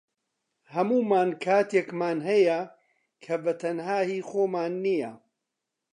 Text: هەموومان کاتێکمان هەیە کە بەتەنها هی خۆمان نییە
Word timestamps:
هەموومان 0.75 1.29
کاتێکمان 1.43 2.17
هەیە 2.29 2.59
کە 3.23 3.35
بەتەنها 3.43 3.99
هی 4.09 4.19
خۆمان 4.29 4.73
نییە 4.85 5.13